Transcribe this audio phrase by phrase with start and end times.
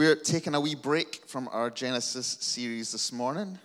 [0.00, 3.58] We're taking a wee break from our Genesis series this morning.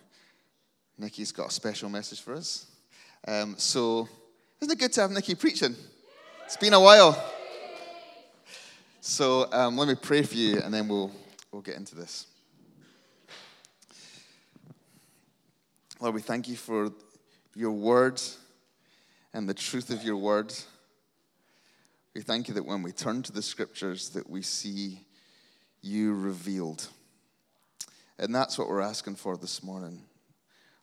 [1.00, 2.66] Niki's got a special message for us.
[3.26, 4.10] Um, so,
[4.60, 5.78] isn't it good to have Niki preaching?
[6.44, 7.18] It's been a while.
[9.00, 11.10] So, um, let me pray for you and then we'll,
[11.54, 12.28] we'll get into this.
[16.02, 16.92] Lord, we thank you for
[17.56, 18.22] your word
[19.34, 20.54] and the truth of your word.
[22.14, 25.05] We thank you that when we turn to the scriptures that we see
[25.86, 26.88] you revealed.
[28.18, 30.02] And that's what we're asking for this morning.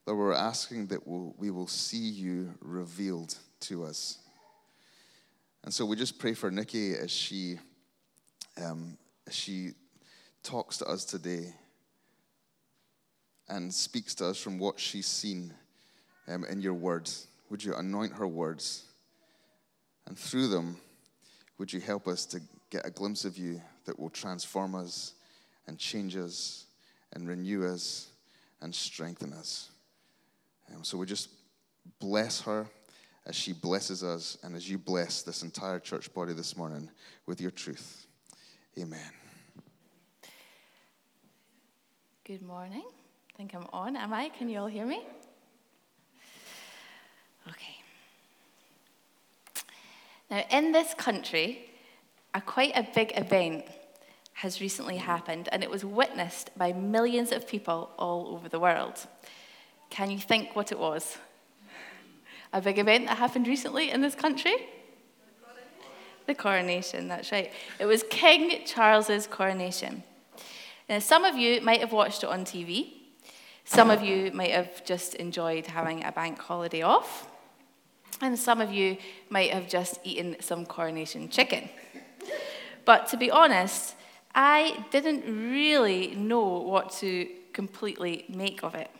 [0.06, 4.19] Lord, we're asking that we'll, we will see you revealed to us.
[5.65, 7.59] And so we just pray for Niki as she,
[8.62, 9.70] um, as she
[10.42, 11.53] talks to us today
[13.48, 15.53] and speaks to us from what she's seen
[16.28, 17.27] um, in your words.
[17.50, 18.84] Would you anoint her words?
[20.06, 20.77] And through them,
[21.59, 25.14] would you help us to get a glimpse of you that will transform us
[25.66, 26.66] and change us
[27.12, 28.08] and renew us
[28.60, 29.70] and strengthen us?
[30.74, 31.28] Um, so we just
[31.98, 32.66] bless her
[33.27, 36.91] as she blesses us and as you bless this entire church body this morning
[37.27, 38.06] with your truth.
[38.78, 39.11] Amen.
[42.24, 42.84] Good morning.
[42.86, 43.96] I think I'm on.
[43.96, 44.28] Am I?
[44.30, 45.02] Can you all hear me?
[47.48, 47.77] Okay.
[50.30, 51.69] Now, in this country,
[52.34, 53.64] a quite a big event
[54.34, 59.06] has recently happened, and it was witnessed by millions of people all over the world.
[59.91, 61.19] Can you think what it was?
[62.52, 64.55] A big event that happened recently in this country?
[66.27, 67.52] The coronation, that's right.
[67.78, 70.02] It was King Charles's coronation.
[70.89, 72.94] Now, some of you might have watched it on TV.
[73.64, 77.28] Some of you might have just enjoyed having a bank holiday off.
[78.20, 78.96] And some of you
[79.30, 81.69] might have just eaten some coronation chicken.
[82.84, 83.95] But to be honest,
[84.34, 88.91] I didn't really know what to completely make of it.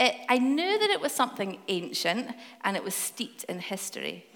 [0.00, 0.14] it.
[0.28, 4.26] I knew that it was something ancient and it was steeped in history.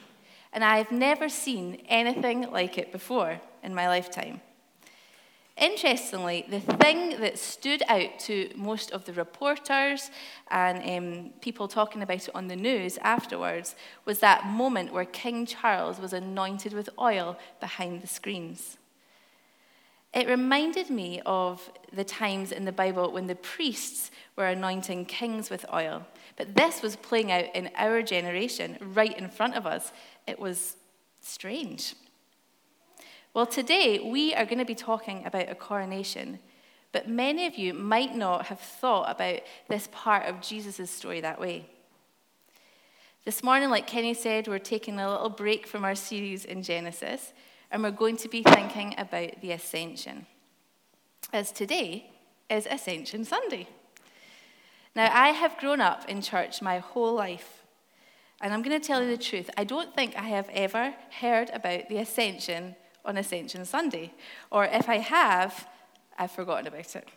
[0.52, 4.42] And I've never seen anything like it before in my lifetime.
[5.62, 10.10] Interestingly, the thing that stood out to most of the reporters
[10.50, 15.46] and um, people talking about it on the news afterwards was that moment where King
[15.46, 18.76] Charles was anointed with oil behind the screens.
[20.12, 25.48] It reminded me of the times in the Bible when the priests were anointing kings
[25.48, 26.04] with oil.
[26.36, 29.92] But this was playing out in our generation, right in front of us.
[30.26, 30.74] It was
[31.20, 31.94] strange.
[33.34, 36.38] Well, today we are going to be talking about a coronation,
[36.92, 41.40] but many of you might not have thought about this part of Jesus' story that
[41.40, 41.64] way.
[43.24, 47.32] This morning, like Kenny said, we're taking a little break from our series in Genesis,
[47.70, 50.26] and we're going to be thinking about the Ascension,
[51.32, 52.10] as today
[52.50, 53.66] is Ascension Sunday.
[54.94, 57.62] Now, I have grown up in church my whole life.
[58.42, 59.48] And I'm going to tell you the truth.
[59.56, 64.12] I don't think I have ever heard about the ascension on Ascension Sunday.
[64.50, 65.66] Or if I have,
[66.18, 67.08] I've forgotten about it.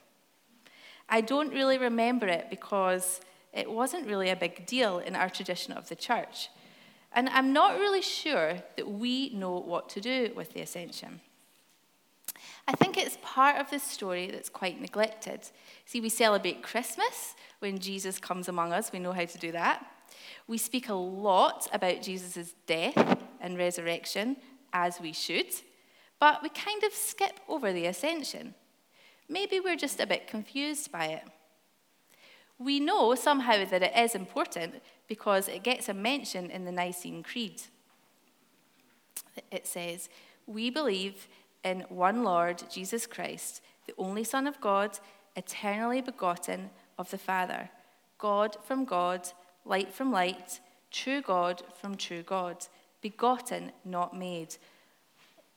[1.07, 3.21] I don't really remember it because
[3.53, 6.49] it wasn't really a big deal in our tradition of the church.
[7.13, 11.21] And I'm not really sure that we know what to do with the ascension.
[12.67, 15.41] I think it's part of the story that's quite neglected.
[15.85, 19.85] See, we celebrate Christmas when Jesus comes among us, we know how to do that.
[20.47, 24.37] We speak a lot about Jesus' death and resurrection,
[24.73, 25.47] as we should
[26.19, 28.53] but we kind of skip over the ascension.
[29.27, 31.23] Maybe we're just a bit confused by it.
[32.57, 34.75] We know somehow that it is important
[35.07, 37.61] because it gets a mention in the Nicene Creed.
[39.51, 40.09] It says,
[40.47, 41.27] We believe
[41.63, 44.99] in one Lord, Jesus Christ, the only Son of God,
[45.35, 47.69] eternally begotten of the Father,
[48.17, 49.27] God from God,
[49.65, 50.61] light from light,
[50.91, 52.65] true God from true God,
[53.01, 54.55] begotten, not made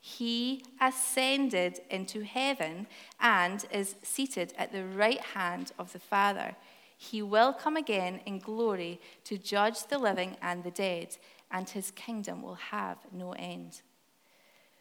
[0.00, 2.86] he ascended into heaven
[3.20, 6.56] and is seated at the right hand of the Father.
[6.96, 11.18] He will come again in glory to judge the living and the dead,
[11.50, 13.82] and his kingdom will have no end.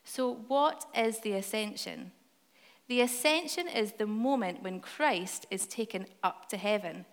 [0.06, 2.12] So, what is the ascension?
[2.88, 7.06] The ascension is the moment when Christ is taken up to heaven.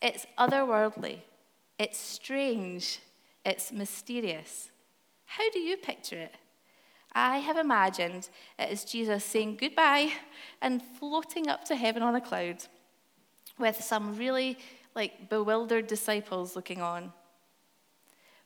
[0.00, 1.20] It's otherworldly,
[1.78, 3.00] It's strange.
[3.44, 4.70] It's mysterious.
[5.26, 6.34] How do you picture it?
[7.14, 8.28] I have imagined
[8.58, 10.12] it as Jesus saying goodbye
[10.60, 12.64] and floating up to heaven on a cloud
[13.58, 14.58] with some really
[14.94, 17.12] like bewildered disciples looking on.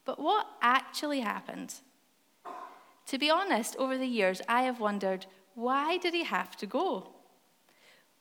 [0.04, 1.74] But what actually happened?
[3.06, 7.08] To be honest, over the years, I have wondered why did he have to go?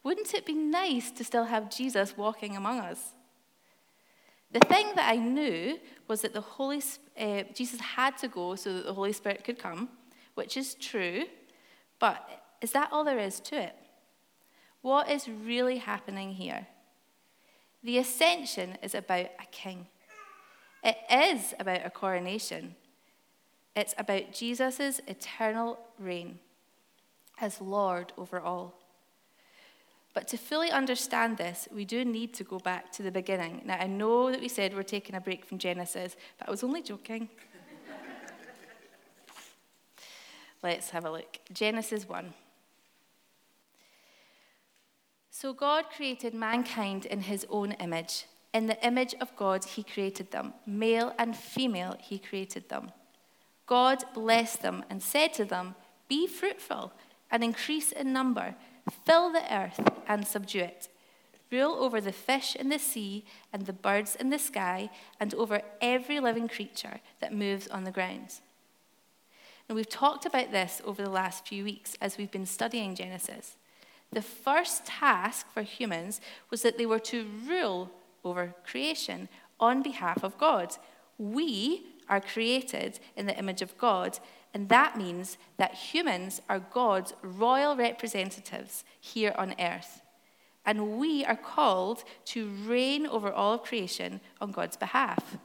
[0.04, 3.14] Wouldn't it be nice to still have Jesus walking among us?
[4.52, 5.78] The thing that I knew
[6.08, 6.82] was that the Holy
[7.20, 9.90] uh, Jesus had to go so that the Holy Spirit could come,
[10.38, 11.24] which is true,
[11.98, 13.76] but is that all there is to it?
[14.82, 16.68] What is really happening here?
[17.84, 19.88] The ascension is about a king.
[20.84, 22.76] It is about a coronation.
[23.76, 26.38] It's about Jesus' eternal reign
[27.42, 28.76] as Lord over all.
[30.14, 33.64] But to fully understand this, we do need to go back to the beginning.
[33.66, 36.64] Now, I know that we said we're taking a break from Genesis, but I was
[36.64, 37.30] only joking.
[40.64, 41.40] Let's have a look.
[41.54, 42.34] Genesis 1.
[45.30, 48.26] So God created mankind in his own image.
[48.54, 50.54] In the image of God, he created them.
[50.66, 52.92] Male and female, he created them.
[53.68, 55.76] God blessed them and said to them,
[56.08, 56.92] Be fruitful
[57.30, 58.56] and increase in number,
[59.06, 60.88] fill the earth and subdue it.
[61.52, 64.90] Rule over the fish in the sea and the birds in the sky,
[65.20, 68.40] and over every living creature that moves on the ground.
[69.68, 73.58] And we've talked about this over the last few weeks as we've been studying Genesis.
[74.12, 77.92] The first task for humans was that they were to rule
[78.24, 79.28] over creation
[79.60, 80.78] on behalf of God.
[81.18, 84.20] We are created in the image of God,
[84.54, 90.02] and that means that humans are God's royal representatives here on earth.
[90.66, 95.38] And we are called to reign over all of creation on God's behalf.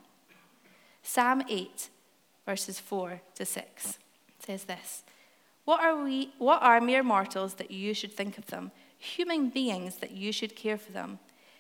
[1.03, 1.91] Psalm 8,
[2.47, 3.99] verses 4 to 6
[4.45, 5.05] says this
[5.65, 8.73] what are, we, what are mere mortals that you should think of them?
[8.99, 11.19] Human beings that you should care for them.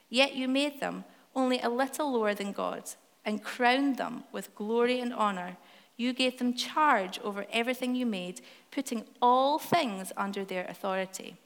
[0.08, 2.90] Yet you made them only a little lower than God
[3.24, 5.56] and crowned them with glory and honor.
[5.96, 8.40] You gave them charge over everything you made,
[8.70, 11.36] putting all things under their authority.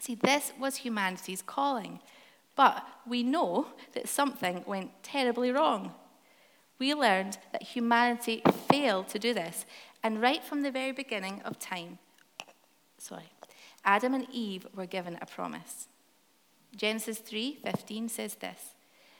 [0.00, 2.00] See, this was humanity's calling.
[2.56, 5.94] But we know that something went terribly wrong.
[6.78, 9.66] We learned that humanity failed to do this,
[10.02, 11.98] and right from the very beginning of time,
[12.98, 13.30] sorry,
[13.84, 15.88] Adam and Eve were given a promise.
[16.74, 18.74] Genesis 3:15 says this,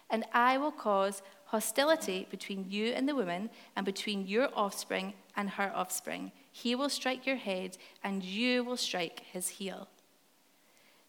[0.08, 5.50] "And I will cause hostility between you and the woman, and between your offspring and
[5.50, 6.30] her offspring.
[6.52, 9.88] He will strike your head, and you will strike his heel."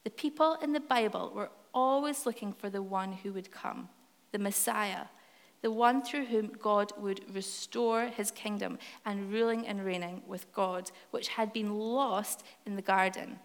[0.04, 3.90] The people in the Bible were always looking for the one who would come,
[4.32, 5.08] the Messiah,
[5.62, 10.92] the one through whom God would restore his kingdom and ruling and reigning with God,
[11.12, 13.40] which had been lost in the garden.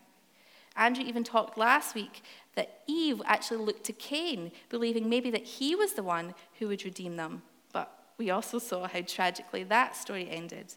[0.76, 2.22] Andrew even talked last week
[2.54, 6.84] that Eve actually looked to Cain, believing maybe that he was the one who would
[6.84, 7.42] redeem them.
[7.72, 10.74] But we also saw how tragically that story ended.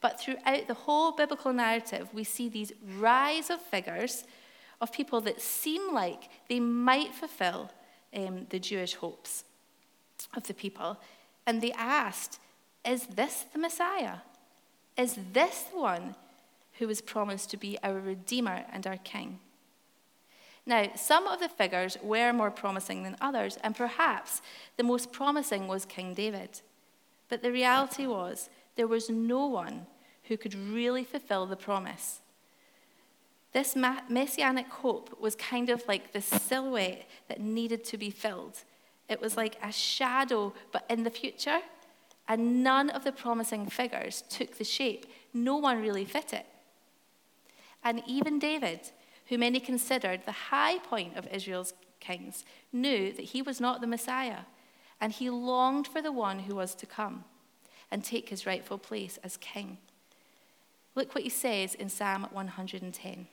[0.00, 4.24] But throughout the whole biblical narrative, we see these rise of figures
[4.80, 7.70] of people that seem like they might fulfill
[8.14, 9.44] um, the Jewish hopes
[10.36, 10.98] of the people,
[11.46, 12.38] and they asked,
[12.84, 14.18] Is this the Messiah?
[14.96, 16.14] Is this the one
[16.78, 19.38] who was promised to be our Redeemer and our King?
[20.66, 24.42] Now, some of the figures were more promising than others, and perhaps
[24.76, 26.60] the most promising was King David.
[27.28, 29.86] But the reality was, there was no one
[30.24, 32.20] who could really fulfill the promise.
[33.52, 38.64] This messianic hope was kind of like the silhouette that needed to be filled.
[39.08, 41.60] It was like a shadow, but in the future.
[42.28, 45.06] And none of the promising figures took the shape.
[45.32, 46.46] No one really fit it.
[47.84, 48.80] And even David,
[49.26, 53.86] who many considered the high point of Israel's kings, knew that he was not the
[53.86, 54.40] Messiah.
[55.00, 57.24] And he longed for the one who was to come
[57.90, 59.78] and take his rightful place as king.
[60.96, 63.28] Look what he says in Psalm 110.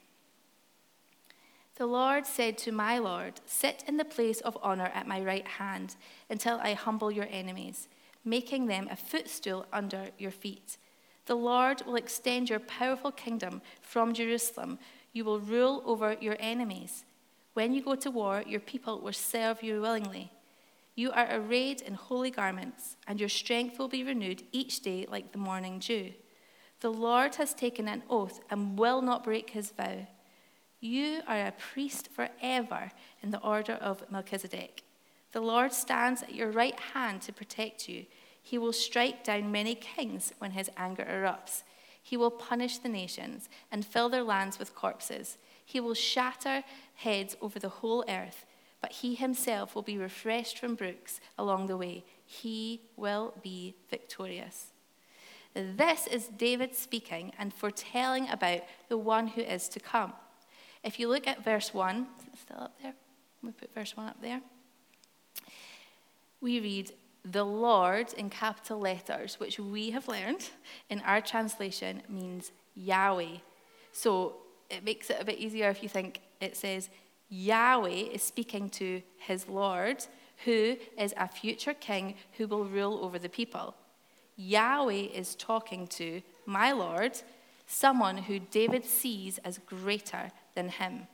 [1.75, 5.47] The Lord said to my Lord, Sit in the place of honor at my right
[5.47, 5.95] hand
[6.29, 7.87] until I humble your enemies,
[8.23, 10.77] making them a footstool under your feet.
[11.25, 14.77] The Lord will extend your powerful kingdom from Jerusalem.
[15.13, 17.05] You will rule over your enemies.
[17.53, 20.31] When you go to war, your people will serve you willingly.
[20.95, 25.31] You are arrayed in holy garments, and your strength will be renewed each day like
[25.31, 26.13] the morning dew.
[26.81, 30.05] The Lord has taken an oath and will not break his vow.
[30.83, 34.83] You are a priest forever in the order of Melchizedek.
[35.31, 38.05] The Lord stands at your right hand to protect you.
[38.41, 41.63] He will strike down many kings when his anger erupts.
[42.01, 45.37] He will punish the nations and fill their lands with corpses.
[45.65, 48.45] He will shatter heads over the whole earth,
[48.81, 52.03] but he himself will be refreshed from brooks along the way.
[52.25, 54.73] He will be victorious.
[55.53, 60.11] This is David speaking and foretelling about the one who is to come.
[60.83, 62.07] If you look at verse 1,
[62.41, 62.93] still up there?
[63.41, 64.41] We put verse 1 up there
[66.43, 66.91] we read
[67.23, 70.49] the Lord in capital letters, which we have learned
[70.89, 73.37] in our translation means Yahweh.
[73.93, 74.35] So
[74.69, 76.89] it makes it a bit easier if you think it says
[77.29, 80.05] Yahweh is speaking to his Lord,
[80.43, 83.73] who is a future king who will rule over the people.
[84.35, 87.13] Yahweh is talking to my Lord,
[87.67, 91.07] someone who David sees as greater than him.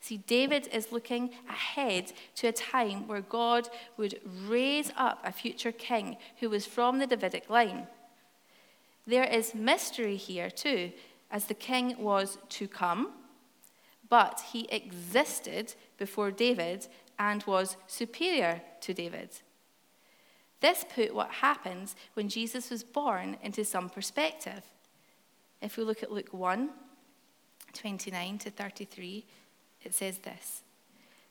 [0.00, 5.72] See, David is looking ahead to a time where God would raise up a future
[5.72, 7.86] king who was from the Davidic line.
[9.06, 10.92] There is mystery here, too,
[11.30, 13.12] as the king was to come,
[14.08, 16.86] but he existed before David
[17.18, 19.30] and was superior to David.
[20.60, 24.62] This put what happens when Jesus was born into some perspective.
[25.60, 26.70] If we look at Luke 1
[27.74, 29.24] 29 to 33,
[29.82, 30.62] it says this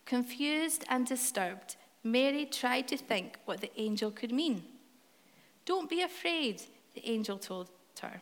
[0.06, 4.64] Confused and disturbed, Mary tried to think what the angel could mean.
[5.66, 6.62] Don't be afraid,
[6.96, 7.70] the angel told
[8.02, 8.22] her.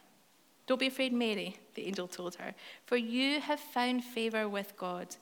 [0.65, 2.53] Don't be afraid, Mary, the angel told her,
[2.85, 5.15] for you have found favor with God.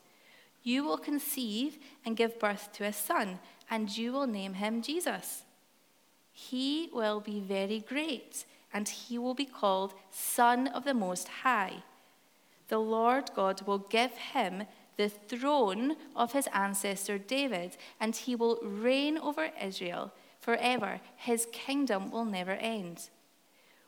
[0.64, 5.44] You will conceive and give birth to a son, and you will name him Jesus.
[6.32, 11.84] He will be very great, and he will be called Son of the Most High.
[12.68, 14.64] The Lord God will give him
[14.98, 21.02] the throne of his ancestor David, and he will reign over Israel forever.
[21.16, 23.10] His kingdom will never end.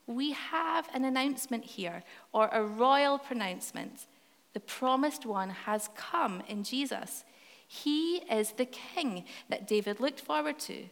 [0.05, 2.03] We have an announcement here,
[2.33, 4.05] or a royal pronouncement.
[4.53, 7.23] The promised one has come in Jesus.
[7.67, 10.85] He is the king that David looked forward to,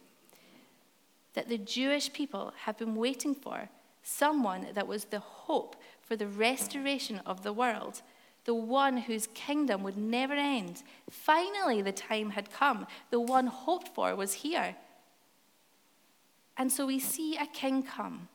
[1.33, 3.69] that the Jewish people have been waiting for,
[4.03, 8.01] someone that was the hope for the restoration of the world
[8.45, 10.83] the one whose kingdom would never end.
[11.09, 12.87] Finally, the time had come.
[13.09, 14.75] The one hoped for was here.
[16.55, 18.29] And so we see a king come.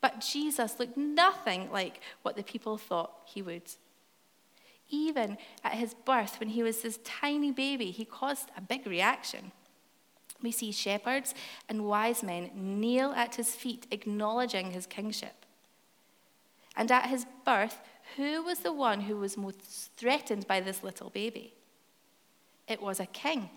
[0.00, 3.70] But Jesus looked nothing like what the people thought he would.
[4.88, 9.52] Even at his birth, when he was this tiny baby, he caused a big reaction.
[10.42, 11.34] We see shepherds
[11.68, 15.39] and wise men kneel at his feet, acknowledging his kingship.
[16.76, 17.80] And at his birth,
[18.16, 21.54] who was the one who was most threatened by this little baby?
[22.68, 23.50] It was a king,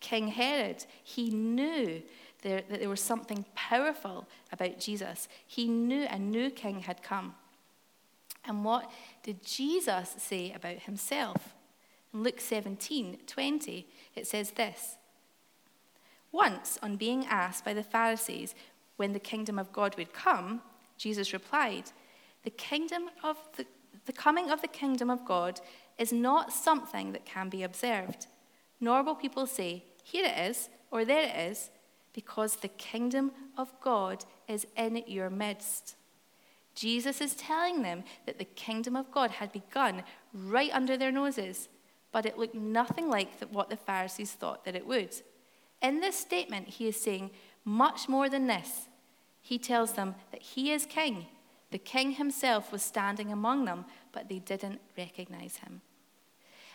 [0.00, 0.84] King Herod.
[1.02, 2.02] He knew
[2.42, 5.28] there, that there was something powerful about Jesus.
[5.46, 7.34] He knew a new king had come.
[8.44, 8.90] And what
[9.22, 11.54] did Jesus say about himself?
[12.12, 14.96] In Luke 17 20, it says this
[16.30, 18.54] Once, on being asked by the Pharisees
[18.96, 20.60] when the kingdom of God would come,
[20.96, 21.90] Jesus replied,
[22.44, 23.66] The kingdom of the
[24.06, 25.60] the coming of the kingdom of God
[25.98, 28.26] is not something that can be observed,
[28.80, 31.70] nor will people say, Here it is, or there it is,
[32.12, 35.96] because the kingdom of God is in your midst.
[36.74, 41.68] Jesus is telling them that the kingdom of God had begun right under their noses,
[42.12, 45.14] but it looked nothing like what the Pharisees thought that it would.
[45.80, 47.30] In this statement, he is saying
[47.64, 48.88] much more than this.
[49.40, 51.26] He tells them that he is king
[51.74, 55.80] the king himself was standing among them, but they didn't recognize him.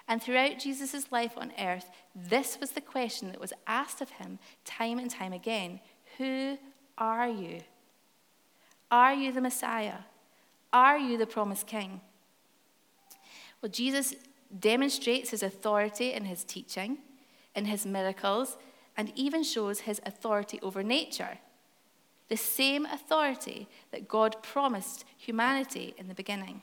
[0.10, 4.40] And throughout Jesus' life on earth, this was the question that was asked of him
[4.66, 5.80] time and time again
[6.18, 6.58] Who
[6.98, 7.62] are you?
[8.92, 10.00] Are you the Messiah?
[10.74, 12.02] Are you the promised king?
[13.62, 14.16] Well, Jesus
[14.60, 16.98] demonstrates his authority in his teaching,
[17.56, 18.58] in his miracles,
[18.98, 21.38] and even shows his authority over nature
[22.30, 26.62] the same authority that God promised humanity in the beginning.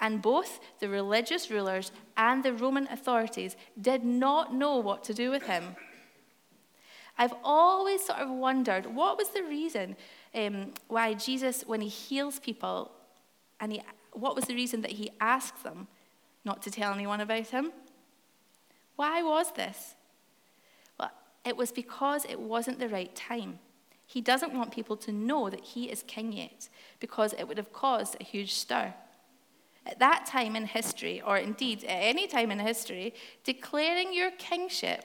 [0.00, 5.30] And both the religious rulers and the Roman authorities did not know what to do
[5.30, 5.76] with him.
[7.16, 9.96] I've always sort of wondered what was the reason
[10.34, 12.90] um, why Jesus, when he heals people,
[13.60, 15.86] and he, what was the reason that he asked them
[16.44, 17.72] not to tell anyone about him?
[18.96, 19.94] Why was this?
[20.98, 21.12] Well,
[21.44, 23.60] it was because it wasn't the right time.
[24.06, 26.68] He doesn't want people to know that he is king yet,
[27.00, 28.94] because it would have caused a huge stir.
[29.86, 35.04] At that time in history, or indeed at any time in history, declaring your kingship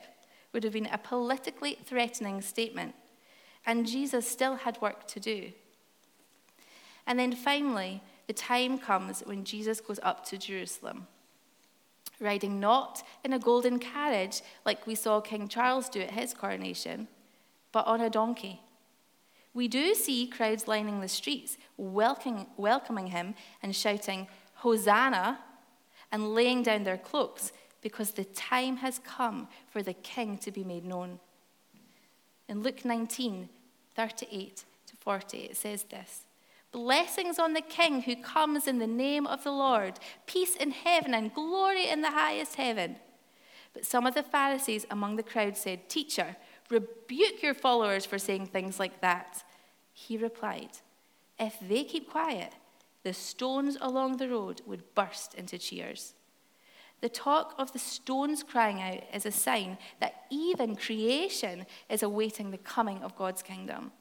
[0.53, 2.96] would have been a politically threatening statement,
[3.65, 5.51] and Jesus still had work to do.
[7.06, 11.08] And then finally, the time comes when Jesus goes up to Jerusalem,
[12.20, 17.08] riding not in a golden carriage like we saw King Charles do at his coronation,
[17.72, 18.62] but on a donkey.
[19.60, 25.39] We do see crowds lining the streets, welcoming, him and shouting, Hosanna,
[26.13, 27.51] and laying down their cloaks
[27.82, 31.20] because the time has come for the king to be made known.
[32.48, 33.50] In Luke 19,
[33.98, 36.24] 38 to 40, it says this
[36.72, 41.13] Blessings on the king who comes in the name of the Lord, peace in heaven
[41.13, 42.96] and glory in the highest heaven.
[43.74, 46.38] But some of the Pharisees among the crowd said, Teacher,
[46.70, 49.44] rebuke your followers for saying things like that.
[50.08, 50.79] He replied,
[51.38, 52.53] If they keep quiet,
[53.03, 56.13] the stones along the road would burst into cheers.
[57.01, 62.50] The talk of the stones crying out is a sign that even creation is awaiting
[62.51, 63.91] the coming of God's kingdom.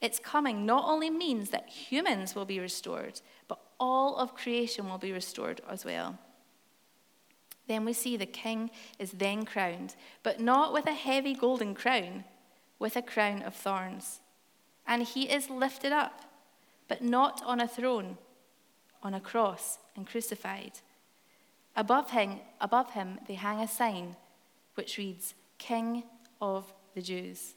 [0.00, 4.98] Its coming not only means that humans will be restored, but all of creation will
[4.98, 6.18] be restored as well.
[7.68, 12.24] Then we see the king is then crowned, but not with a heavy golden crown,
[12.80, 14.19] with a crown of thorns.
[14.90, 16.20] And he is lifted up,
[16.88, 18.18] but not on a throne,
[19.04, 20.72] on a cross and crucified.
[21.76, 24.16] Above him, above him, they hang a sign
[24.74, 26.02] which reads, King
[26.40, 27.54] of the Jews.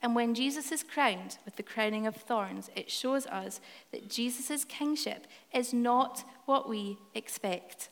[0.00, 4.64] And when Jesus is crowned with the crowning of thorns, it shows us that Jesus'
[4.64, 7.88] kingship is not what we expect.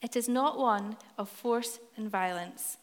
[0.00, 2.78] It is not one of force and violence.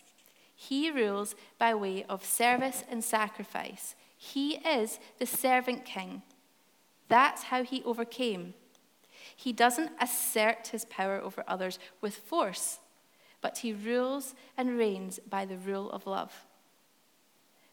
[0.70, 3.96] He rules by way of service and sacrifice.
[4.16, 6.22] He is the servant king.
[7.08, 8.54] That's how he overcame
[9.42, 12.80] he doesn't assert his power over others with force,
[13.42, 16.46] but he rules and reigns by the rule of love.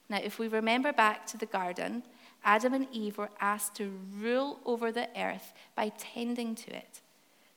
[0.09, 2.01] Now, if we remember back to the garden,
[2.43, 7.01] Adam and Eve were asked to rule over the earth by tending to it.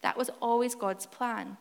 [0.02, 1.56] That was always God's plan.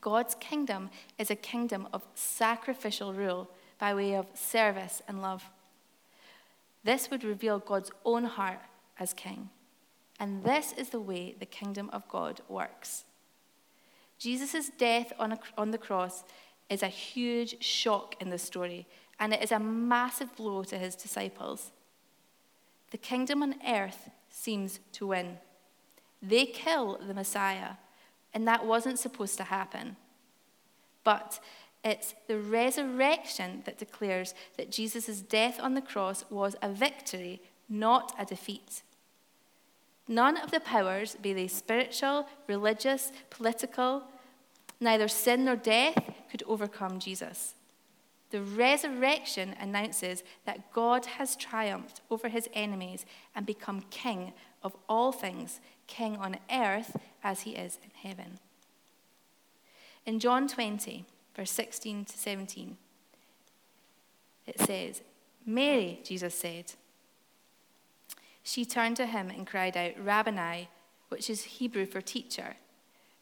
[0.00, 5.50] God's kingdom is a kingdom of sacrificial rule by way of service and love.
[6.84, 8.60] This would reveal God's own heart
[8.98, 9.50] as king.
[10.20, 13.04] And this is the way the kingdom of God works.
[14.18, 16.24] Jesus' death on, a, on the cross
[16.68, 18.86] is a huge shock in the story,
[19.20, 21.70] and it is a massive blow to his disciples.
[22.90, 25.38] The kingdom on earth seems to win.
[26.20, 27.74] They kill the Messiah,
[28.34, 29.96] and that wasn't supposed to happen.
[31.04, 31.40] But
[31.84, 38.14] it's the resurrection that declares that Jesus' death on the cross was a victory, not
[38.18, 38.82] a defeat.
[40.08, 44.02] None of the powers, be they spiritual, religious, political,
[44.80, 45.98] neither sin nor death
[46.30, 47.54] could overcome Jesus.
[48.30, 55.12] The resurrection announces that God has triumphed over his enemies and become king of all
[55.12, 58.38] things, king on earth as he is in heaven.
[60.06, 62.76] In John 20, verse 16 to 17,
[64.46, 65.02] it says,
[65.44, 66.72] Mary, Jesus said,
[68.48, 70.70] she turned to him and cried out, Rabboni,
[71.08, 72.56] which is Hebrew for teacher.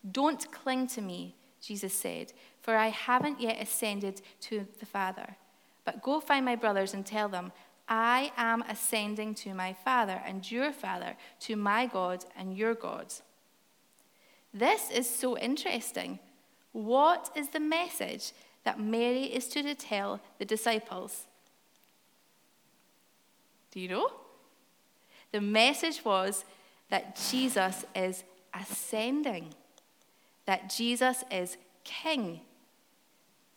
[0.09, 5.37] Don't cling to me, Jesus said, for I haven't yet ascended to the Father.
[5.85, 7.51] But go find my brothers and tell them,
[7.89, 13.15] I am ascending to my Father and your Father, to my God and your God.
[14.53, 16.19] This is so interesting.
[16.73, 18.33] What is the message
[18.65, 21.27] that Mary is to tell the disciples?
[23.71, 24.11] Do you know?
[25.33, 26.45] The message was
[26.91, 29.55] that Jesus is ascending,
[30.47, 32.41] that Jesus is king.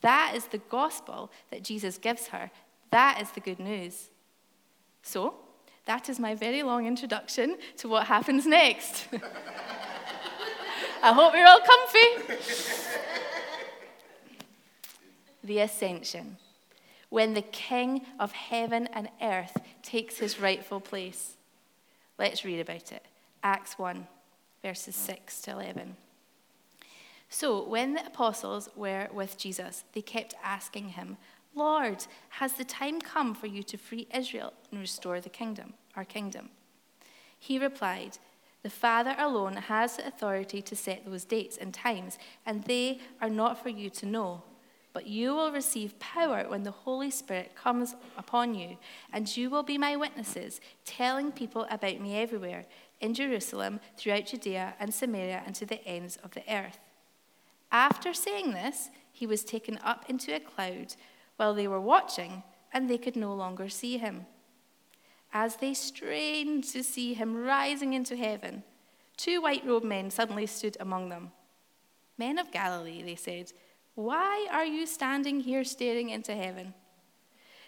[0.02, 2.52] That is the gospel that Jesus gives her.
[2.92, 4.10] That is the good news.
[5.10, 5.34] So,
[5.86, 9.08] that is my very long introduction to what happens next.
[11.02, 12.36] I hope you're all comfy.
[15.44, 16.38] the ascension,
[17.10, 21.38] when the King of heaven and earth takes his rightful place.
[22.20, 23.04] Let's read about it.
[23.42, 24.06] Acts 1,
[24.62, 25.96] verses 6 to 11.
[27.32, 31.18] So, when the apostles were with Jesus, they kept asking him,
[31.56, 36.06] Lord, has the time come for you to free Israel and restore the kingdom, our
[36.06, 36.50] kingdom?
[37.38, 38.18] He replied,
[38.64, 43.30] The Father alone has the authority to set those dates and times, and they are
[43.30, 44.44] not for you to know
[44.94, 48.78] but you will receive power when the Holy Spirit comes upon you,
[49.14, 52.66] and you will be my witnesses, telling people about me everywhere
[53.00, 56.80] in Jerusalem, throughout Judea and Samaria, and to the ends of the earth.
[57.72, 60.96] After saying this, he was taken up into a cloud
[61.40, 64.26] while they were watching, and they could no longer see him.
[65.32, 68.64] As they strained to see him rising into heaven,
[69.16, 71.32] two white robed men suddenly stood among them.
[72.18, 73.54] Men of Galilee, they said,
[73.96, 76.74] why are you standing here staring into heaven?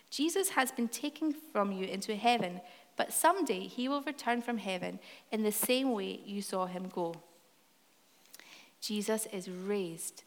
[0.10, 2.60] Jesus has been taken from you into heaven,
[2.98, 5.00] but someday he will return from heaven
[5.32, 7.16] in the same way you saw him go.
[8.82, 10.24] Jesus is raised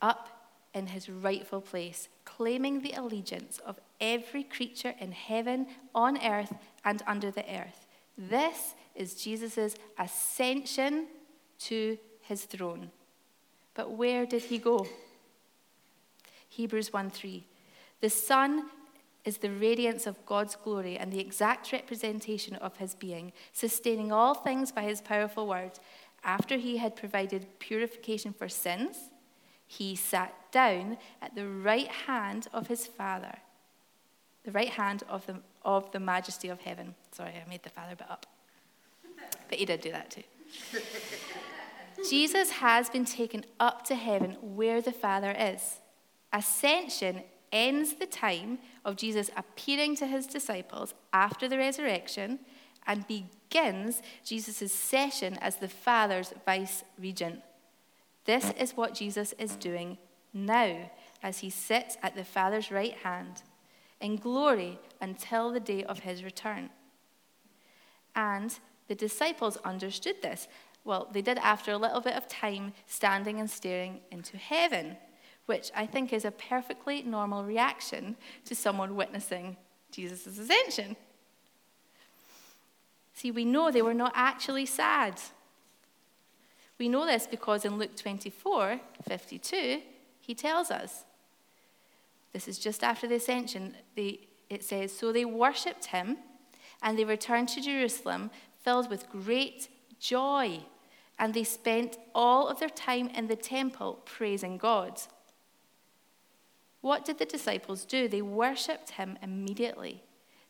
[0.00, 0.33] up
[0.74, 6.52] in his rightful place, claiming the allegiance of every creature in heaven, on earth,
[6.84, 7.86] and under the earth.
[8.18, 11.06] This is Jesus' ascension
[11.60, 12.90] to his throne.
[13.74, 14.86] But where did he go?
[16.48, 17.44] Hebrews 1 3.
[18.00, 18.70] The Son
[19.24, 24.34] is the radiance of God's glory and the exact representation of his being, sustaining all
[24.34, 25.72] things by his powerful word.
[26.22, 29.10] After he had provided purification for sins,
[29.78, 33.38] he sat down at the right hand of his Father,
[34.44, 36.94] the right hand of the, of the majesty of heaven.
[37.12, 38.26] Sorry, I made the Father bit up.
[39.48, 40.22] But he did do that too.
[42.08, 45.80] Jesus has been taken up to heaven where the Father is.
[46.32, 52.40] Ascension ends the time of Jesus appearing to his disciples after the resurrection
[52.86, 57.40] and begins Jesus' session as the Father's vice regent.
[58.24, 59.98] This is what Jesus is doing
[60.32, 60.90] now
[61.22, 63.42] as he sits at the Father's right hand
[64.00, 66.70] in glory until the day of his return.
[68.14, 68.58] And
[68.88, 70.48] the disciples understood this.
[70.84, 74.96] Well, they did after a little bit of time standing and staring into heaven
[75.46, 79.56] which I think is a perfectly normal reaction to someone witnessing
[79.90, 80.96] Jesus' ascension.
[83.12, 85.20] See, we know they were not actually sad.
[86.78, 89.80] We know this because in Luke 24 52,
[90.20, 91.04] he tells us.
[92.32, 93.76] This is just after the ascension.
[93.96, 96.18] It says, So they worshipped him,
[96.82, 98.30] and they returned to Jerusalem
[98.62, 99.68] filled with great
[100.00, 100.60] joy.
[101.18, 105.00] And they spent all of their time in the temple praising God.
[106.80, 108.08] What did the disciples do?
[108.08, 110.02] They worshipped him immediately.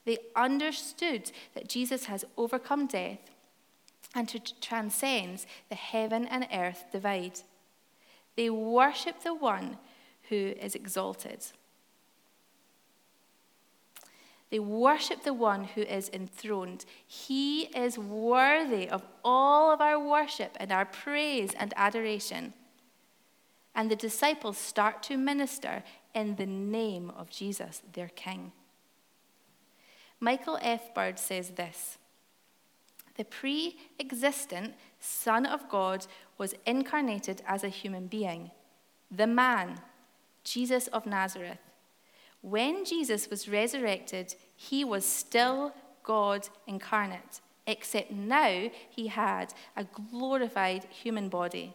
[0.07, 3.19] They understood that Jesus has overcome death
[4.15, 7.41] and to transcends the heaven and earth divide.
[8.37, 9.79] They worship the one
[10.29, 11.47] who is exalted.
[14.51, 16.85] They worship the one who is enthroned.
[17.07, 22.55] He is worthy of all of our worship and our praise and adoration.
[23.75, 25.83] And the disciples start to minister
[26.15, 28.53] in the name of Jesus, their King.
[30.21, 30.95] Michael F.
[30.95, 31.99] Bird says this
[33.17, 36.07] The pre existent Son of God
[36.39, 38.51] was incarnated as a human being,
[39.11, 39.81] the man,
[40.43, 41.59] Jesus of Nazareth.
[42.41, 45.73] When Jesus was resurrected, he was still
[46.03, 51.75] God incarnate, except now he had a glorified human body.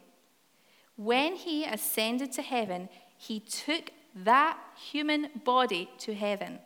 [0.95, 4.60] When he ascended to heaven, he took that
[4.91, 6.60] human body to heaven.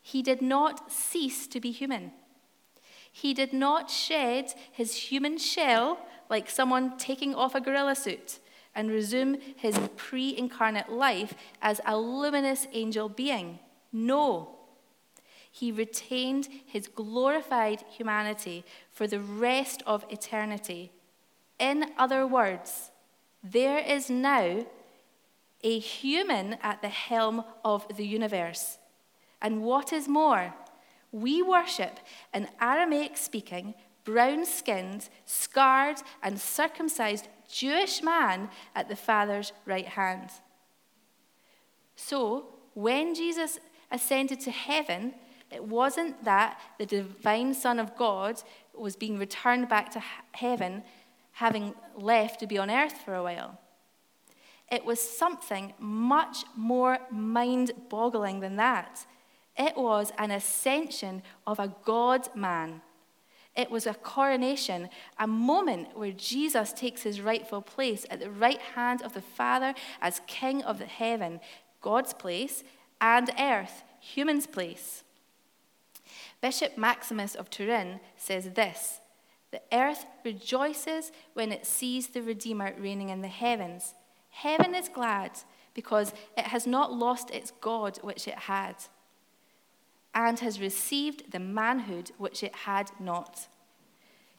[0.00, 2.12] He did not cease to be human.
[3.12, 5.98] He did not shed his human shell
[6.30, 8.40] like someone taking off a gorilla suit
[8.74, 13.58] and resume his pre incarnate life as a luminous angel being.
[13.92, 14.56] No.
[15.50, 20.90] He retained his glorified humanity for the rest of eternity.
[21.58, 22.90] In other words,
[23.44, 24.64] there is now
[25.62, 28.78] a human at the helm of the universe.
[29.42, 30.54] And what is more,
[31.12, 32.00] we worship
[32.32, 40.30] an Aramaic speaking, brown skinned, scarred, and circumcised Jewish man at the Father's right hand.
[41.94, 45.14] So, when Jesus ascended to heaven,
[45.50, 48.42] it wasn't that the divine Son of God
[48.74, 50.82] was being returned back to heaven,
[51.32, 53.58] having left to be on earth for a while.
[54.70, 59.04] It was something much more mind boggling than that.
[59.56, 62.82] It was an ascension of a God man.
[63.54, 64.88] It was a coronation,
[65.18, 69.74] a moment where Jesus takes his rightful place at the right hand of the Father
[70.00, 71.40] as King of the heaven,
[71.82, 72.64] God's place,
[73.00, 75.04] and earth, human's place.
[76.40, 79.00] Bishop Maximus of Turin says this
[79.50, 83.94] The earth rejoices when it sees the Redeemer reigning in the heavens.
[84.30, 85.32] Heaven is glad
[85.74, 88.76] because it has not lost its God which it had,
[90.14, 93.48] and has received the manhood which it had not.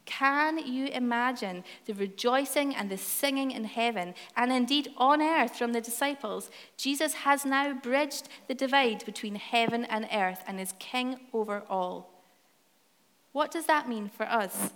[0.06, 5.72] Can you imagine the rejoicing and the singing in heaven and indeed on earth from
[5.72, 6.50] the disciples?
[6.78, 12.22] Jesus has now bridged the divide between heaven and earth and is king over all.
[13.32, 14.72] What does that mean for us?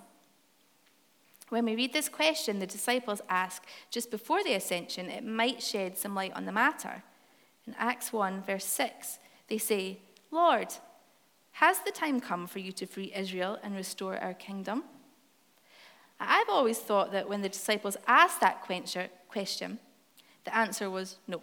[1.50, 5.98] When we read this question the disciples ask just before the ascension, it might shed
[5.98, 7.04] some light on the matter.
[7.66, 10.00] In Acts 1, verse 6, they say,
[10.32, 10.74] Lord,
[11.60, 14.84] has the time come for you to free Israel and restore our kingdom?
[16.20, 18.62] I've always thought that when the disciples asked that
[19.28, 19.80] question,
[20.44, 21.42] the answer was no.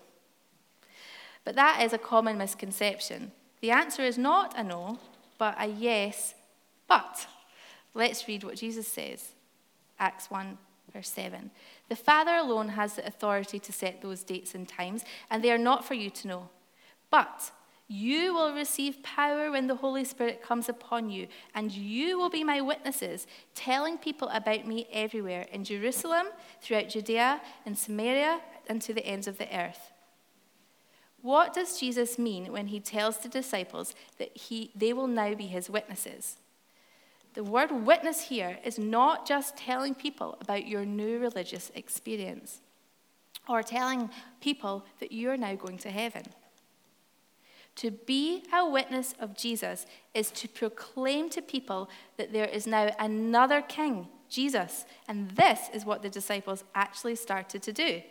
[1.44, 3.32] But that is a common misconception.
[3.60, 5.00] The answer is not a no,
[5.36, 6.36] but a yes,
[6.86, 7.26] but.
[7.92, 9.32] Let's read what Jesus says.
[9.98, 10.58] Acts 1,
[10.92, 11.50] verse 7.
[11.88, 15.58] The Father alone has the authority to set those dates and times, and they are
[15.58, 16.48] not for you to know.
[17.10, 17.50] But
[17.86, 22.42] you will receive power when the Holy Spirit comes upon you, and you will be
[22.42, 26.28] my witnesses, telling people about me everywhere in Jerusalem,
[26.62, 29.92] throughout Judea, and Samaria, and to the ends of the earth.
[31.20, 35.46] What does Jesus mean when he tells the disciples that he, they will now be
[35.46, 36.36] his witnesses?
[37.34, 42.60] The word witness here is not just telling people about your new religious experience
[43.48, 46.24] or telling people that you're now going to heaven.
[47.76, 52.94] To be a witness of Jesus is to proclaim to people that there is now
[52.98, 54.84] another king, Jesus.
[55.08, 58.02] And this is what the disciples actually started to do.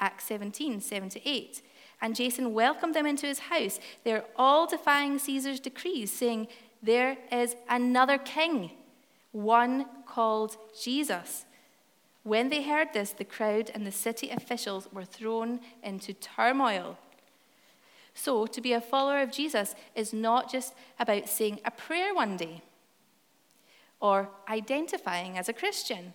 [0.00, 1.62] Acts 17, 7 to 8.
[2.00, 3.80] And Jason welcomed them into his house.
[4.04, 6.46] They're all defying Caesar's decrees, saying,
[6.82, 8.70] there is another king,
[9.32, 11.44] one called Jesus.
[12.22, 16.98] When they heard this, the crowd and the city officials were thrown into turmoil.
[18.20, 22.36] So, to be a follower of Jesus is not just about saying a prayer one
[22.36, 22.62] day,
[24.00, 26.14] or identifying as a Christian,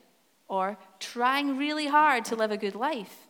[0.50, 3.28] or trying really hard to live a good life,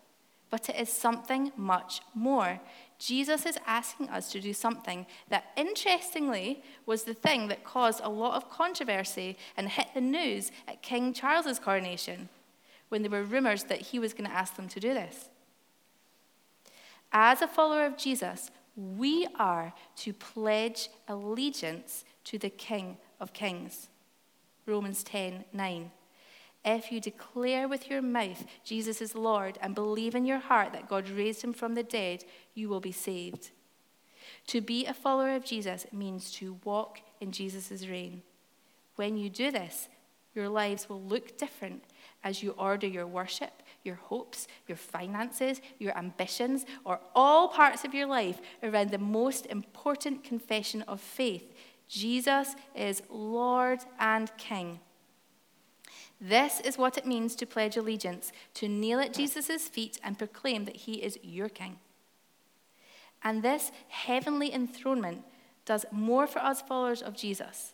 [0.49, 2.59] but it is something much more.
[2.97, 8.09] Jesus is asking us to do something that, interestingly, was the thing that caused a
[8.09, 12.27] lot of controversy and hit the news at King Charles's coronation
[12.89, 15.29] when there were rumors that he was going to ask them to do this.
[17.12, 23.89] As a follower of Jesus, we are to pledge allegiance to the King of Kings.
[24.65, 25.91] Romans 10 9.
[26.65, 30.88] If you declare with your mouth Jesus is Lord and believe in your heart that
[30.88, 33.51] God raised him from the dead, you will be saved.
[34.47, 38.21] To be a follower of Jesus means to walk in Jesus' reign.
[38.95, 39.89] When you do this,
[40.33, 41.83] your lives will look different
[42.23, 47.93] as you order your worship, your hopes, your finances, your ambitions, or all parts of
[47.93, 51.53] your life around the most important confession of faith
[51.88, 54.79] Jesus is Lord and King.
[56.19, 60.65] This is what it means to pledge allegiance, to kneel at Jesus' feet and proclaim
[60.65, 61.79] that he is your king.
[63.23, 65.23] And this heavenly enthronement
[65.65, 67.72] does more for us followers of Jesus.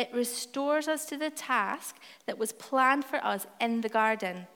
[0.00, 4.46] It restores us to the task that was planned for us in the garden,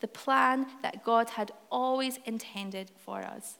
[0.00, 3.58] the plan that God had always intended for us.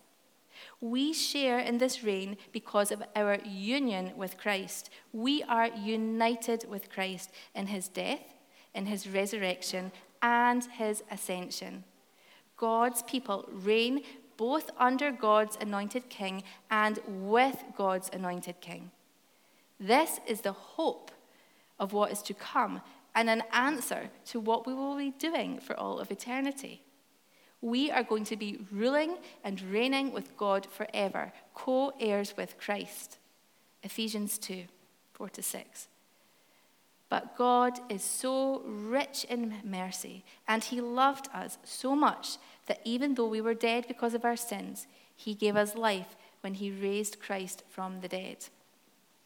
[0.80, 4.90] We share in this reign because of our union with Christ.
[5.12, 8.36] We are united with Christ in his death
[8.76, 9.90] in his resurrection
[10.22, 11.82] and his ascension.
[12.56, 14.02] God's people reign
[14.36, 18.90] both under God's anointed king and with God's anointed king.
[19.78, 21.10] This is the hope
[21.78, 22.80] of what is to come
[23.14, 26.82] and an answer to what we will be doing for all of eternity.
[27.60, 33.18] We are going to be ruling and reigning with God forever, co heirs with Christ.
[33.82, 34.64] Ephesians 2
[35.14, 35.88] 4 to 6.
[37.08, 42.36] But God is so rich in mercy, and He loved us so much
[42.66, 46.54] that even though we were dead because of our sins, He gave us life when
[46.54, 48.48] He raised Christ from the dead.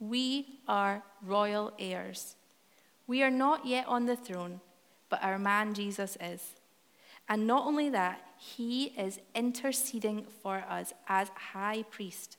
[0.00, 2.36] We are royal heirs.
[3.06, 4.60] We are not yet on the throne,
[5.08, 6.54] but our man Jesus is.
[7.28, 12.36] And not only that, he is interceding for us as high priest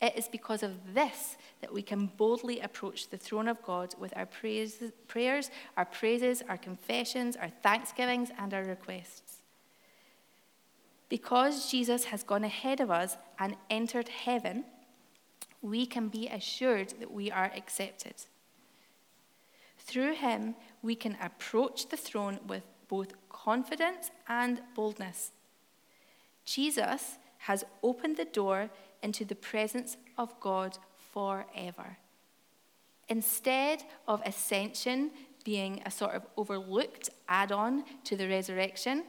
[0.00, 4.16] It is because of this that we can boldly approach the throne of God with
[4.16, 9.42] our prayers, our praises, our confessions, our thanksgivings, and our requests.
[11.10, 14.64] Because Jesus has gone ahead of us and entered heaven,
[15.62, 18.14] we can be assured that we are accepted.
[19.78, 25.32] Through him, we can approach the throne with both confidence and boldness.
[26.44, 28.70] Jesus has opened the door
[29.02, 30.78] into the presence of God
[31.12, 31.98] forever.
[33.08, 35.10] Instead of ascension
[35.44, 39.04] being a sort of overlooked add on to the resurrection,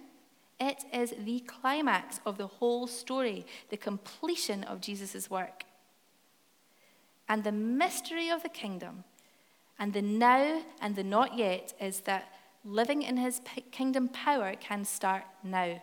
[0.59, 5.65] it is the climax of the whole story, the completion of Jesus' work.
[7.31, 9.05] And the mystery of the kingdom,
[9.79, 12.27] and the now and the not yet, is that
[12.65, 13.39] living in his
[13.71, 15.81] kingdom power can start now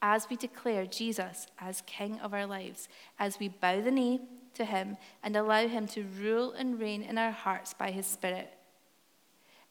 [0.00, 2.88] as we declare Jesus as King of our lives,
[3.18, 4.20] as we bow the knee
[4.54, 8.54] to Him and allow Him to rule and reign in our hearts by His Spirit.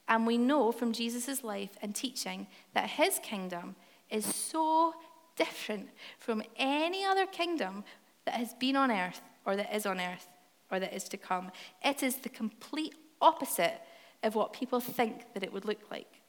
[0.10, 3.78] And we know from Jesus' life and teaching that His kingdom
[4.10, 4.94] is so
[5.38, 7.86] different from any other kingdom
[8.26, 10.28] that has been on earth or that is on earth
[10.72, 11.52] or that is to come.
[11.84, 13.82] It is the complete opposite
[14.24, 16.20] of what people think that it would look like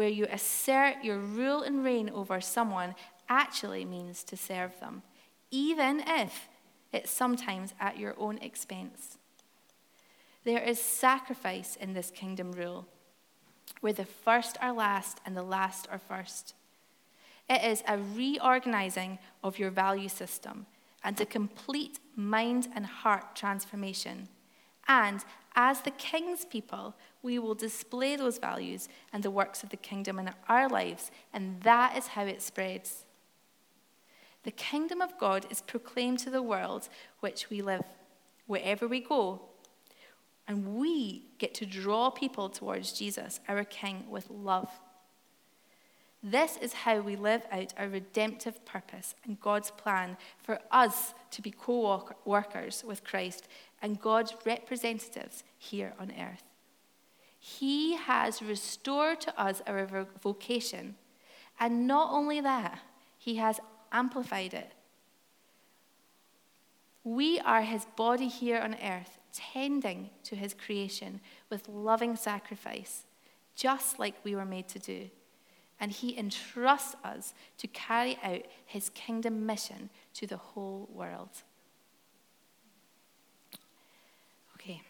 [0.00, 2.94] where you assert your rule and reign over someone
[3.28, 5.02] actually means to serve them,
[5.50, 6.48] even if
[6.90, 9.18] it's sometimes at your own expense.
[10.44, 12.86] There is sacrifice in this kingdom rule,
[13.82, 16.54] where the first are last and the last are first.
[17.48, 20.64] It is a reorganizing of your value system
[21.02, 24.28] and a complete mind and heart transformation.
[24.88, 29.76] And as the king's people, we will display those values and the works of the
[29.76, 33.04] kingdom in our lives, and that is how it spreads.
[34.42, 36.88] The kingdom of God is proclaimed to the world
[37.20, 37.84] which we live,
[38.46, 39.42] wherever we go.
[40.48, 44.70] And we get to draw people towards Jesus, our King, with love.
[46.22, 51.40] This is how we live out our redemptive purpose and God's plan for us to
[51.40, 53.48] be co workers with Christ
[53.80, 56.42] and God's representatives here on earth.
[57.38, 60.96] He has restored to us our vocation.
[61.58, 62.78] And not only that,
[63.16, 63.58] He has
[63.90, 64.72] amplified it.
[67.02, 73.06] We are His body here on earth, tending to His creation with loving sacrifice,
[73.54, 75.08] just like we were made to do.
[75.80, 81.30] And He entrusts us to carry out His kingdom mission to the whole world.
[84.56, 84.82] Okay.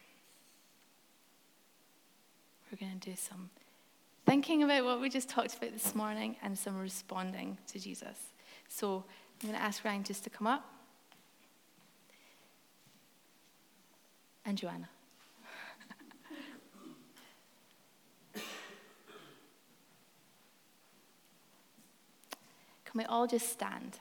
[2.71, 3.51] We're going to do some
[4.27, 8.33] thinking about what we just talked about this morning and some responding to Jesus.
[8.69, 9.05] So
[9.43, 10.65] I'm going to ask Ryan just to come up.
[14.45, 14.89] And Joanna.
[22.91, 23.99] Can we all just stand?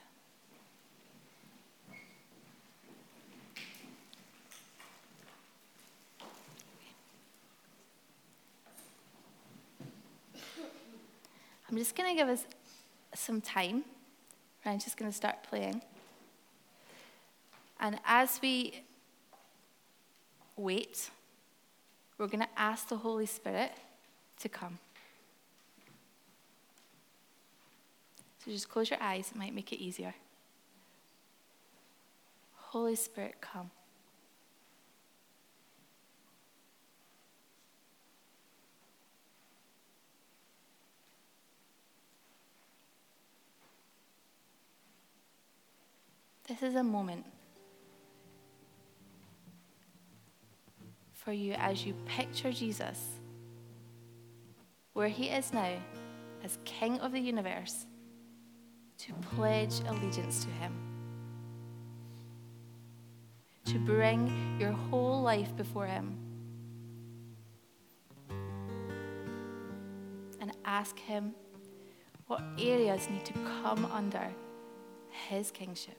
[11.68, 12.44] I'm just going to give us
[13.14, 13.84] some time.
[14.66, 15.82] I'm just going to start playing.
[17.78, 18.82] And as we
[20.56, 21.10] wait,
[22.18, 23.70] we're going to ask the Holy Spirit
[24.40, 24.80] to come.
[28.44, 30.14] So just close your eyes, it might make it easier.
[32.54, 33.70] Holy Spirit, come.
[46.48, 47.24] This is a moment
[51.12, 53.20] for you as you picture Jesus
[54.94, 55.74] where he is now
[56.42, 57.86] as King of the universe
[59.00, 60.72] to pledge allegiance to him.
[63.66, 66.18] To bring your whole life before him
[70.40, 71.34] and ask him
[72.26, 73.32] what areas need to
[73.62, 74.28] come under
[75.08, 75.96] his kingship.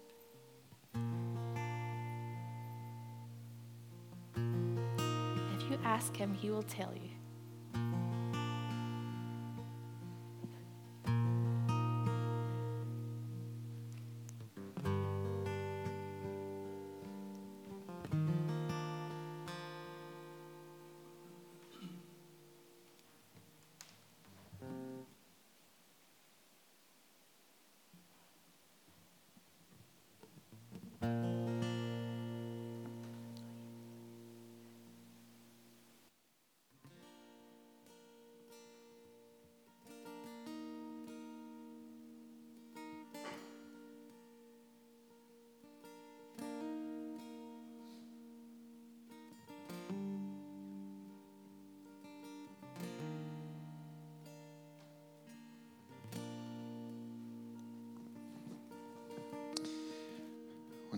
[4.36, 7.21] If you ask him, he will tell you.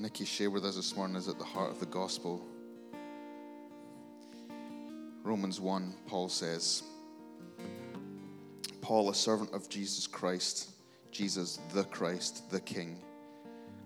[0.04, 2.45] Niki shared with us this morning is at the heart of the gospel.
[5.24, 6.84] Romans 1, Paul says,
[8.82, 10.72] Paul, a servant of Jesus Christ,
[11.12, 13.01] Jesus the Christ, the King,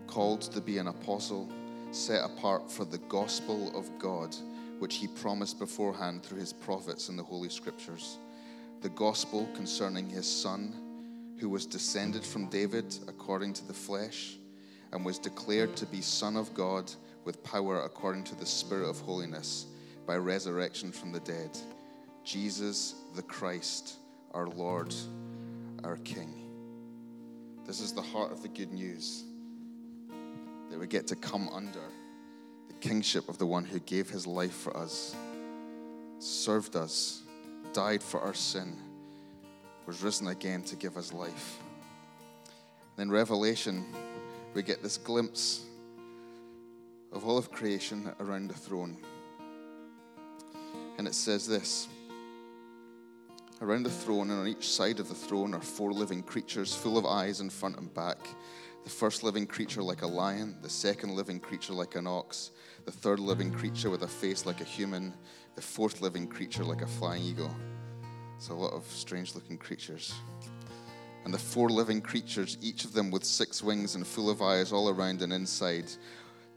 [0.08, 1.48] called to be an apostle,
[1.92, 4.34] set apart for the gospel of God,
[4.80, 8.18] which he promised beforehand through his prophets in the Holy Scriptures,
[8.80, 14.36] the gospel concerning his Son, who was descended from David according to the flesh,
[14.92, 16.90] and was declared to be Son of God
[17.24, 19.66] with power according to the Spirit of holiness
[20.06, 21.50] by resurrection from the dead.
[22.24, 23.96] Jesus the Christ,
[24.32, 24.94] our Lord,
[25.84, 26.34] our King.
[27.66, 29.24] This is the heart of the good news
[30.70, 31.82] that we get to come under
[32.68, 35.14] the kingship of the one who gave his life for us,
[36.18, 37.22] served us,
[37.72, 38.76] died for our sin,
[39.86, 41.58] was risen again to give us life.
[42.96, 43.86] Then Revelation,
[44.58, 45.66] we get this glimpse
[47.12, 48.96] of all of creation around the throne.
[50.98, 51.86] And it says this
[53.62, 56.98] Around the throne and on each side of the throne are four living creatures full
[56.98, 58.18] of eyes in front and back.
[58.82, 62.50] The first living creature like a lion, the second living creature like an ox,
[62.84, 65.14] the third living creature with a face like a human,
[65.54, 67.54] the fourth living creature like a flying eagle.
[68.38, 70.14] So, a lot of strange looking creatures.
[71.24, 74.72] And the four living creatures, each of them with six wings and full of eyes
[74.72, 75.90] all around and inside,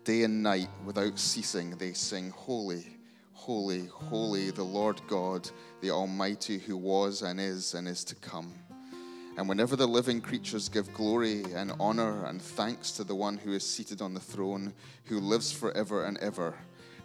[0.04, 2.98] day and night without ceasing, they sing, Holy,
[3.34, 5.50] holy, holy, the Lord God,
[5.82, 8.54] the Almighty, who was and is and is to come.
[9.38, 13.54] And whenever the living creatures give glory and honor and thanks to the one who
[13.54, 14.74] is seated on the throne,
[15.06, 16.56] who lives forever and ever,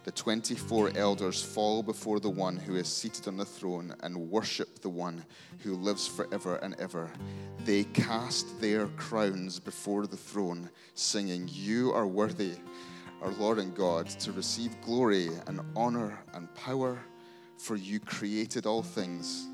[0.07, 4.79] the 24 elders fall before the one who is seated on the throne and worship
[4.79, 5.21] the one
[5.59, 7.11] who lives forever and ever.
[7.65, 12.53] They cast their crowns before the throne, singing, You are worthy,
[13.21, 16.97] our Lord and God, to receive glory and honor and power,
[17.57, 19.45] for you created all things,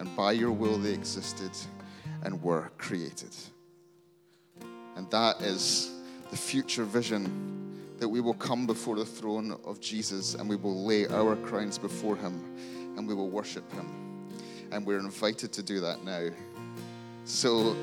[0.00, 1.52] and by your will they existed
[2.24, 3.36] and were created.
[4.96, 5.92] And that is
[6.32, 7.69] the future vision
[8.00, 11.78] that we will come before the throne of Jesus and we will lay our crowns
[11.78, 12.42] before him
[12.96, 13.88] and we will worship him.
[14.72, 16.30] And we're invited to do that now.
[17.24, 17.76] So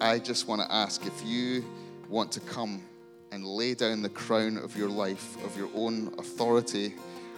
[0.00, 1.62] I just want to ask if you
[2.08, 2.82] want to come
[3.30, 6.94] and lay down the crown of your life, of your own authority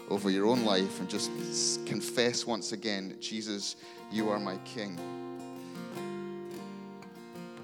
[0.09, 1.31] over your own life, and just
[1.87, 3.77] confess once again, Jesus,
[4.11, 4.99] you are my King.